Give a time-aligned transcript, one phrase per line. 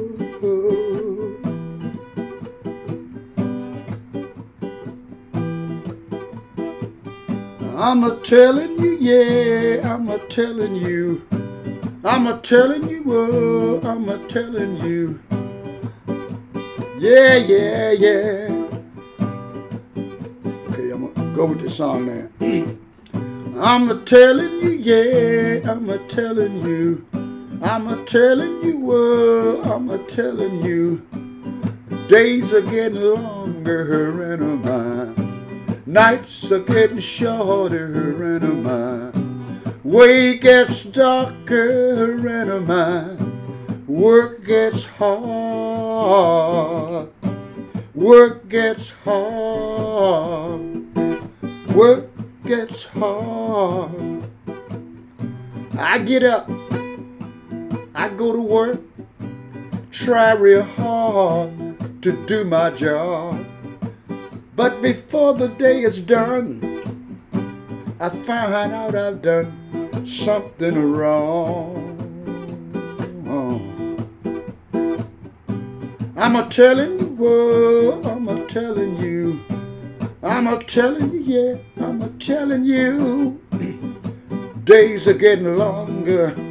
[0.00, 0.06] I'm
[8.04, 11.26] a telling you, yeah, I'm a telling you.
[12.04, 15.18] I'm a telling you, oh, I'm a telling you.
[17.00, 18.68] Yeah, yeah, yeah.
[20.68, 22.28] Okay, I'm gonna go with the song now.
[23.60, 27.07] I'm a telling you, yeah, I'm a telling you.
[27.60, 31.04] I'm a telling you, oh, I'm a telling you.
[32.08, 35.14] Days are getting longer and mine.
[35.84, 39.12] Nights are getting shorter and mine.
[39.82, 43.18] Way gets darker and mine.
[43.88, 45.88] Work gets hard.
[47.94, 50.60] Work gets hard.
[51.74, 52.10] Work
[52.44, 54.22] gets hard.
[55.76, 56.48] I get up.
[57.98, 58.80] I go to work.
[59.90, 63.44] Try real hard to do my job.
[64.54, 66.60] But before the day is done,
[67.98, 71.86] I find out I've done something wrong.
[76.16, 79.40] I'm a telling you, I'm a telling you.
[80.22, 83.40] I'm a telling you, yeah, I'm a telling you.
[84.62, 86.47] Days are getting longer.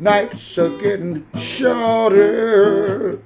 [0.00, 3.20] Nights are getting shorter.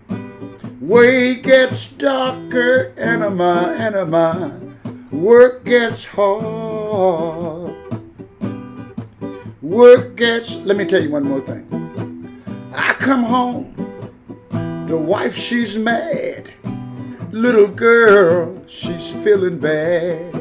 [0.81, 4.59] Way gets darker, anima, anima.
[5.11, 7.75] Work gets hard.
[9.61, 11.69] Work gets, let me tell you one more thing.
[12.75, 13.75] I come home,
[14.87, 16.51] the wife, she's mad.
[17.33, 20.35] Little girl, she's feeling bad.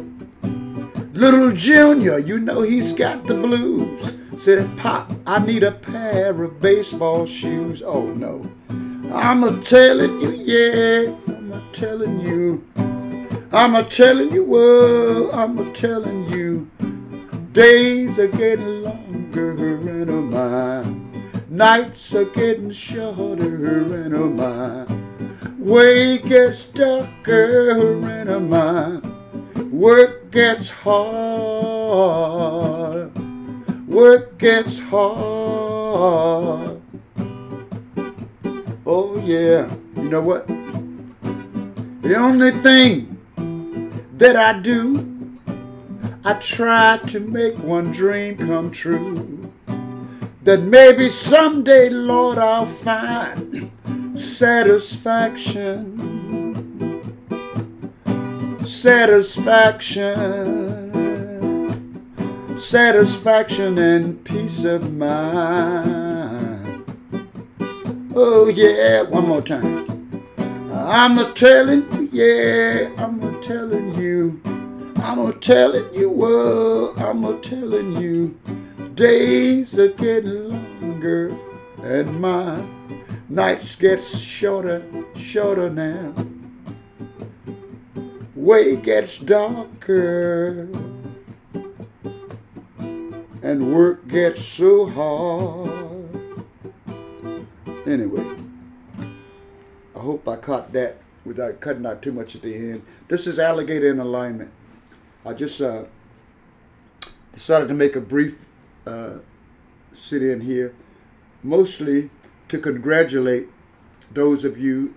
[1.14, 4.21] Little Junior, you know he's got the blues.
[4.42, 7.84] Said, Pop, I need a pair of baseball shoes.
[7.86, 8.44] Oh no.
[9.14, 12.68] I'm a telling you, yeah, I'm a telling you.
[13.52, 16.68] I'm a telling you, whoa, I'm a telling you.
[17.52, 21.12] Days are getting longer and oh, a mine.
[21.48, 24.88] Nights are getting shorter and oh, a mine.
[25.60, 27.78] Way gets darker
[28.10, 29.72] and oh, a mine.
[29.72, 32.71] Work gets hard.
[33.92, 36.82] Work gets hard.
[38.86, 39.70] Oh yeah.
[39.98, 40.48] You know what?
[42.02, 43.20] The only thing
[44.14, 45.38] that I do,
[46.24, 49.52] I try to make one dream come true.
[50.44, 53.70] That maybe someday, Lord, I'll find
[54.18, 56.00] satisfaction.
[58.64, 60.61] Satisfaction.
[62.72, 66.86] Satisfaction and peace of mind.
[68.16, 70.24] Oh, yeah, one more time.
[70.72, 74.42] I'm a telling you, yeah, I'm a telling you.
[75.04, 78.40] I'm a telling you, whoa, I'm a telling you.
[78.96, 80.48] Days are getting
[80.80, 81.36] longer
[81.84, 82.66] and my
[83.28, 84.82] nights get shorter,
[85.18, 86.14] shorter now.
[88.34, 90.70] Way gets darker
[93.42, 96.46] and work gets so hard.
[97.86, 98.24] Anyway,
[99.96, 102.86] I hope I caught that without cutting out too much at the end.
[103.08, 104.52] This is Alligator in Alignment.
[105.26, 105.86] I just uh,
[107.34, 108.46] decided to make a brief
[108.86, 109.18] uh,
[109.94, 110.76] sit in here,
[111.44, 112.10] mostly
[112.50, 113.48] to congratulate
[114.12, 114.94] those of you,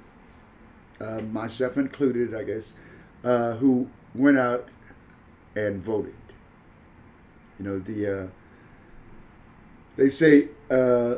[1.01, 2.73] uh, myself included, I guess,
[3.23, 4.69] uh, who went out
[5.55, 6.15] and voted.
[7.59, 8.27] You know, the uh,
[9.97, 11.17] they say uh,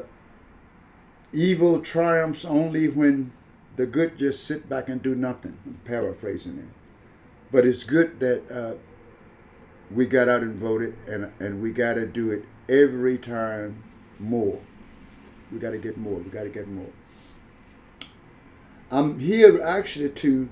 [1.33, 3.33] evil triumphs only when
[3.77, 5.59] the good just sit back and do nothing.
[5.67, 6.69] I'm paraphrasing it,
[7.51, 8.75] but it's good that uh,
[9.91, 13.83] we got out and voted, and and we got to do it every time
[14.19, 14.61] more.
[15.53, 16.19] We got to get more.
[16.19, 16.91] We got to get more.
[18.91, 20.49] I'm here actually to.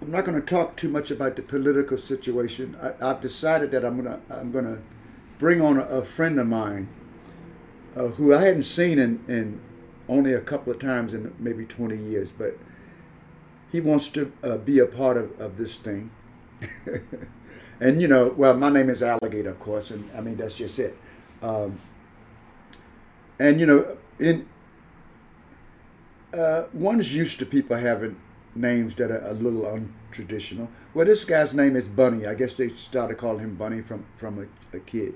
[0.00, 2.76] I'm not going to talk too much about the political situation.
[2.80, 4.78] I, have decided that I'm gonna I'm gonna
[5.38, 6.88] bring on a, a friend of mine
[7.96, 9.60] uh, who I hadn't seen in, in
[10.08, 12.56] only a couple of times in maybe 20 years, but
[13.72, 16.10] he wants to uh, be a part of, of this thing.
[17.80, 20.78] and you know, well, my name is Alligator, of course, and I mean that's just
[20.78, 20.96] it.
[21.42, 21.78] Um,
[23.38, 24.48] and you know, in
[26.32, 28.16] uh, one's used to people having
[28.54, 30.68] names that are a little untraditional.
[30.94, 32.26] Well, this guy's name is Bunny.
[32.26, 35.14] I guess they started calling him Bunny from from a, a kid.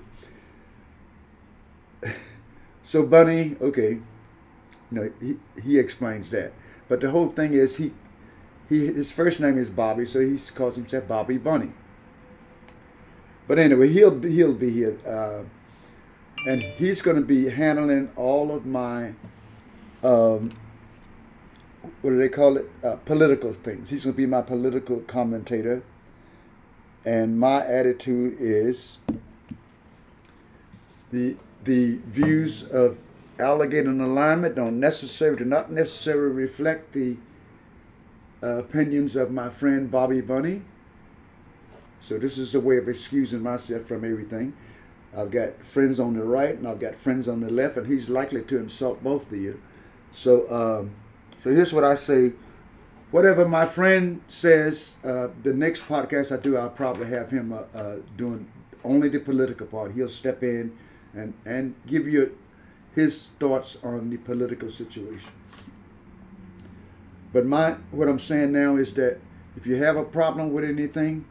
[2.83, 4.01] so Bunny, okay, you
[4.91, 6.53] know, he, he explains that.
[6.87, 7.93] But the whole thing is he,
[8.69, 11.71] he his first name is Bobby, so he calls himself Bobby Bunny.
[13.47, 15.43] But anyway, he'll be, he'll be here, uh,
[16.47, 19.13] and he's going to be handling all of my,
[20.01, 20.49] um,
[22.01, 22.69] what do they call it?
[22.83, 23.89] Uh, political things.
[23.89, 25.83] He's going to be my political commentator,
[27.05, 28.97] and my attitude is
[31.11, 32.97] the the views of
[33.39, 37.17] alligator alignment don't necessarily do not necessarily reflect the
[38.41, 40.61] uh, opinions of my friend Bobby Bunny.
[42.01, 44.53] So this is a way of excusing myself from everything.
[45.15, 48.09] I've got friends on the right and I've got friends on the left, and he's
[48.09, 49.61] likely to insult both of you.
[50.11, 50.95] So, um,
[51.43, 52.31] so here's what I say.
[53.11, 57.77] Whatever my friend says, uh, the next podcast I do, I'll probably have him uh,
[57.77, 58.49] uh doing
[58.83, 59.93] only the political part.
[59.93, 60.77] He'll step in
[61.13, 62.37] and and give you
[62.95, 65.31] his thoughts on the political situation.
[67.33, 69.19] But my what I'm saying now is that
[69.57, 71.25] if you have a problem with anything,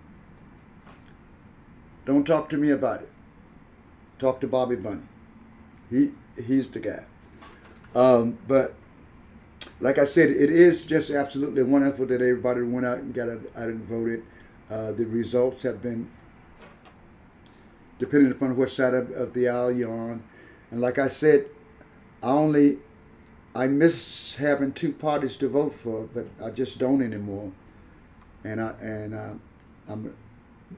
[2.04, 3.08] don't talk to me about it.
[4.18, 5.08] Talk to Bobby Bunny.
[5.88, 7.04] He he's the guy.
[7.94, 8.74] Um, but
[9.82, 13.68] like I said, it is just absolutely wonderful that everybody went out and got out
[13.68, 14.22] and voted.
[14.70, 16.08] Uh, the results have been,
[17.98, 20.22] depending upon what side of, of the aisle you're on.
[20.70, 21.46] And like I said,
[22.22, 22.78] I only
[23.56, 27.50] I miss having two parties to vote for, but I just don't anymore.
[28.44, 29.32] And I and uh,
[29.88, 30.14] I'm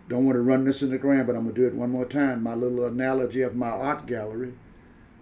[0.09, 2.07] don't want to run this in the ground, but I'm gonna do it one more
[2.07, 2.43] time.
[2.43, 4.55] My little analogy of my art gallery,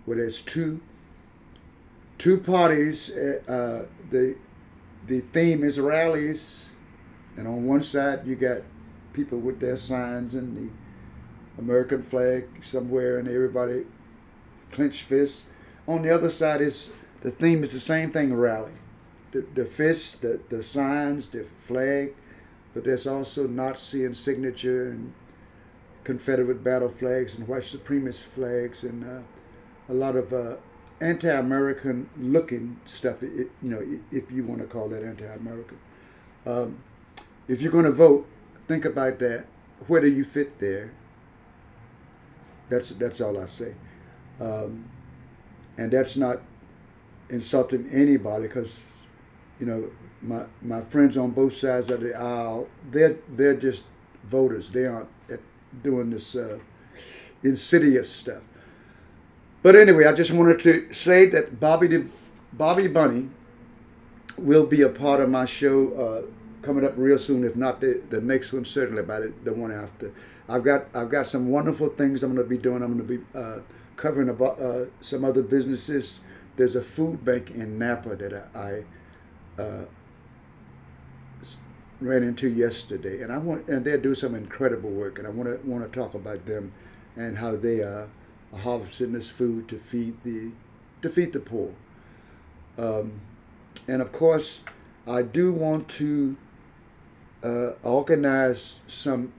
[0.04, 0.80] where there's two
[2.22, 3.10] two parties.
[3.10, 4.36] Uh, uh the
[5.08, 6.70] the theme is rallies,
[7.36, 8.58] and on one side you got
[9.12, 13.84] people with their signs and the American flag somewhere, and everybody
[14.70, 15.46] clenched fists
[15.88, 16.92] on the other side is
[17.22, 18.72] the theme is the same thing rally.
[19.32, 22.14] The, the fists, the, the signs, the flag,
[22.72, 25.12] but there's also Nazi and signature and
[26.04, 29.22] Confederate battle flags and white supremacist flags and uh,
[29.88, 30.56] a lot of uh,
[31.02, 33.22] anti-American looking stuff.
[33.22, 35.78] It, you know, if you want to call that anti-American.
[36.46, 36.78] Um,
[37.48, 38.26] if you're going to vote,
[38.68, 39.46] think about that.
[39.86, 40.92] Where do you fit there?
[42.68, 43.74] That's that's all I say.
[44.40, 44.88] Um,
[45.76, 46.40] and that's not
[47.28, 48.80] insulting anybody because
[49.58, 49.90] you know
[50.20, 53.86] my my friends on both sides of the aisle they're they're just
[54.24, 55.08] voters they aren't
[55.82, 56.58] doing this uh,
[57.42, 58.42] insidious stuff
[59.62, 62.08] but anyway i just wanted to say that bobby the,
[62.52, 63.28] bobby bunny
[64.38, 66.22] will be a part of my show uh,
[66.62, 69.72] coming up real soon if not the, the next one certainly by the, the one
[69.72, 70.12] after.
[70.48, 72.82] I've got i've got some wonderful things i'm going to be doing.
[72.82, 73.60] I'm going to be uh,
[73.96, 76.20] covering about uh, some other businesses.
[76.56, 78.84] There's a food bank in Napa that I,
[79.60, 79.84] uh,
[82.00, 85.48] ran into yesterday, and I want and they do some incredible work, and I want
[85.48, 86.72] to want to talk about them
[87.16, 88.08] and how they are
[88.58, 90.50] harvesting this food to feed the
[91.02, 91.72] to feed the poor.
[92.78, 93.20] Um,
[93.88, 94.62] and of course,
[95.06, 96.36] I do want to
[97.42, 99.32] uh, organize some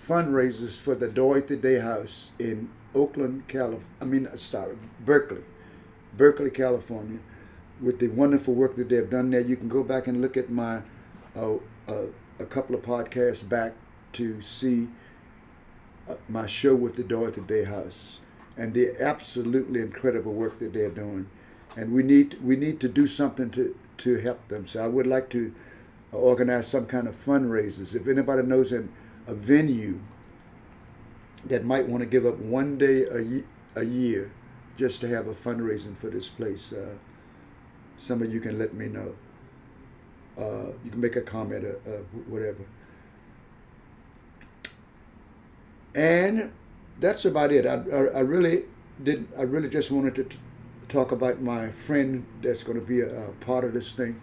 [0.00, 3.86] fundraisers for the Dorothy Day House in Oakland, California.
[4.00, 5.44] I mean, sorry, Berkeley,
[6.16, 7.18] Berkeley, California,
[7.80, 9.40] with the wonderful work that they've done there.
[9.40, 10.82] You can go back and look at my
[11.36, 11.56] uh,
[11.88, 12.06] uh,
[12.38, 13.74] a couple of podcasts back
[14.12, 14.88] to see
[16.08, 18.20] uh, my show with the Dorothy Day House
[18.56, 21.28] and the absolutely incredible work that they're doing.
[21.76, 24.66] And we need we need to do something to to help them.
[24.66, 25.52] So I would like to
[26.12, 27.94] organize some kind of fundraisers.
[27.94, 28.92] If anybody knows an,
[29.26, 30.00] a venue
[31.44, 34.30] that might want to give up one day a, a year
[34.76, 36.94] just to have a fundraising for this place, uh,
[37.96, 39.14] some of you can let me know.
[40.36, 42.64] Uh, you can make a comment or uh, uh, whatever.
[45.94, 46.50] And
[46.98, 47.66] that's about it.
[47.66, 48.64] I, I, I, really
[49.02, 49.28] did.
[49.36, 50.36] I really just wanted to
[50.88, 54.20] talk about my friend that's going to be a, a, part of this thing.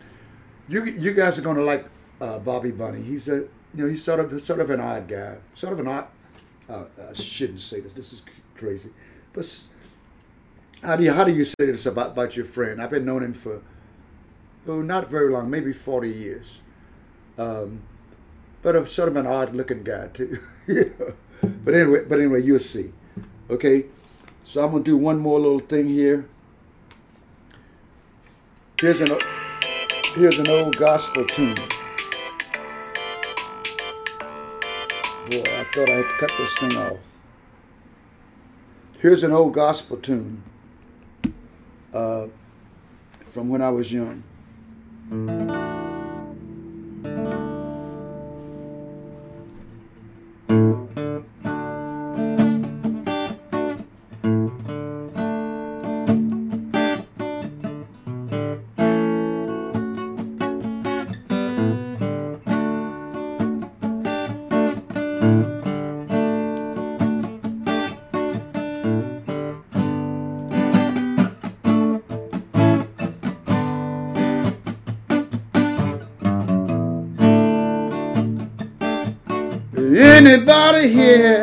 [0.68, 1.86] You you guys are going to like
[2.20, 3.02] uh, Bobby Bunny.
[3.02, 3.36] He's a
[3.74, 6.08] you know he's sort of sort of an odd guy, sort of an odd
[6.70, 7.94] uh, I shouldn't say this.
[7.94, 8.24] This is
[8.56, 8.92] crazy,
[9.34, 9.64] but
[10.84, 12.82] how do you how do you say this about about your friend?
[12.82, 13.62] I've been known him for
[14.68, 16.60] oh not very long, maybe forty years.
[17.38, 17.82] Um,
[18.62, 20.40] but I'm sort of an odd looking guy too.
[21.42, 22.92] But anyway, but anyway, you'll see.
[23.50, 23.86] Okay,
[24.44, 26.28] so I'm gonna do one more little thing here.
[28.80, 29.10] Here's an
[30.16, 31.56] here's an old gospel tune.
[35.30, 36.98] Boy, I thought I had to cut this thing off.
[39.00, 40.44] Here's an old gospel tune.
[41.94, 42.28] Uh,
[43.30, 44.24] from when I was young.
[80.82, 81.41] Anybody here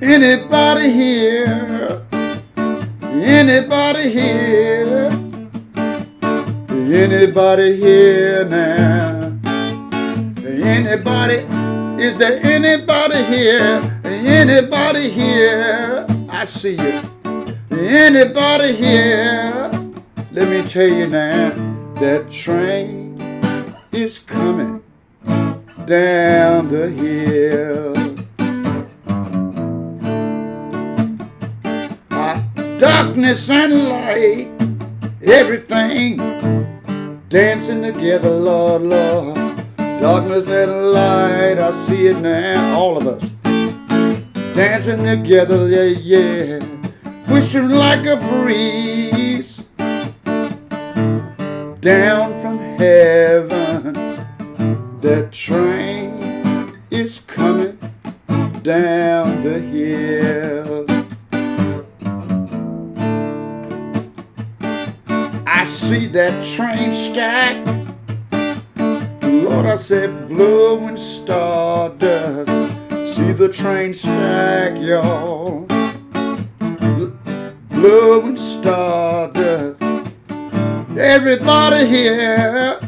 [0.00, 2.02] Anybody here?
[3.02, 5.10] Anybody here?
[6.70, 9.36] Anybody here now?
[10.46, 11.44] Anybody?
[12.00, 14.00] Is there anybody here?
[14.04, 16.06] Anybody here?
[16.28, 17.50] I see you.
[17.72, 19.68] Anybody here?
[20.30, 21.50] Let me tell you now,
[21.94, 23.20] that train
[23.90, 24.80] is coming
[25.86, 27.97] down the hill.
[32.78, 34.48] Darkness and light,
[35.22, 36.16] everything
[37.28, 39.36] dancing together, Lord, Lord.
[39.76, 43.30] Darkness and light, I see it now, all of us
[44.54, 46.60] dancing together, yeah, yeah,
[47.26, 49.62] pushing like a breeze
[51.80, 53.07] down from heaven.
[77.80, 79.80] Blowing stardust.
[80.98, 82.80] Everybody here.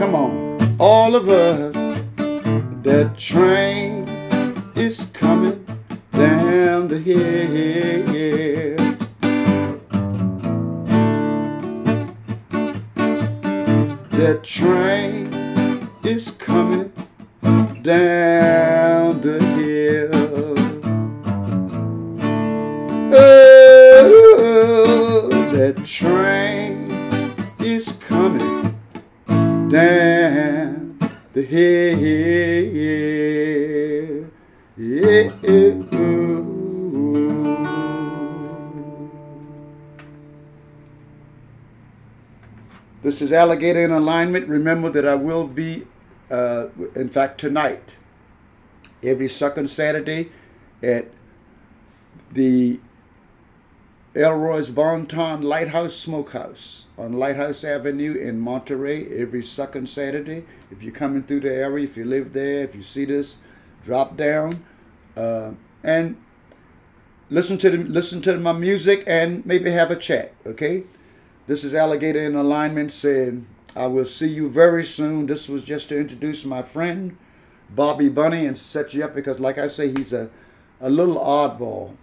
[0.00, 1.74] Come on, all of us.
[2.82, 4.08] That train
[4.74, 5.64] is coming
[6.10, 8.76] down the hill.
[14.10, 15.28] That train
[16.02, 16.92] is coming
[17.82, 19.63] down the hill.
[25.64, 26.84] That train
[27.58, 28.78] is coming
[29.70, 30.98] down
[31.32, 31.98] the hill.
[34.76, 35.24] Yeah.
[43.00, 44.46] This is Alligator in Alignment.
[44.48, 45.86] Remember that I will be,
[46.30, 47.96] uh, in fact, tonight,
[49.02, 50.28] every second Saturday
[50.82, 51.06] at
[52.30, 52.80] the
[54.16, 60.44] Elroy's Bonton Lighthouse Smokehouse on Lighthouse Avenue in Monterey every second Saturday.
[60.70, 63.38] If you're coming through the area, if you live there, if you see this,
[63.82, 64.64] drop down
[65.16, 65.50] uh,
[65.82, 66.16] and
[67.28, 70.32] listen to the, listen to my music and maybe have a chat.
[70.46, 70.84] Okay.
[71.48, 75.26] This is Alligator in Alignment saying, I will see you very soon.
[75.26, 77.16] This was just to introduce my friend,
[77.68, 80.30] Bobby Bunny, and set you up because, like I say, he's a,
[80.80, 81.96] a little oddball.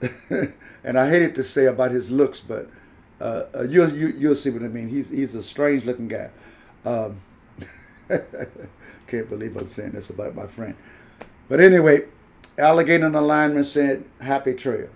[0.84, 2.68] and I hated to say about his looks, but
[3.20, 4.88] uh, uh, you'll, you, you will see what I mean.
[4.88, 6.30] He's, he's a strange looking guy.
[6.84, 7.20] Um,
[9.06, 10.74] can't believe I'm saying this about my friend.
[11.48, 12.06] But anyway,
[12.58, 14.90] Alligator Alignment said, Happy trails.